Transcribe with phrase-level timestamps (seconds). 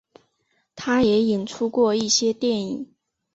[0.75, 2.91] 他也出演过一些电影。